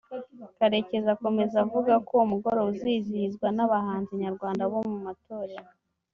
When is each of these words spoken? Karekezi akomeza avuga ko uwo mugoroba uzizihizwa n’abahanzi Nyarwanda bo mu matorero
Karekezi 0.57 1.09
akomeza 1.15 1.55
avuga 1.65 1.93
ko 2.05 2.11
uwo 2.15 2.25
mugoroba 2.31 2.69
uzizihizwa 2.73 3.47
n’abahanzi 3.55 4.19
Nyarwanda 4.23 4.61
bo 4.71 4.79
mu 4.89 4.97
matorero 5.05 5.69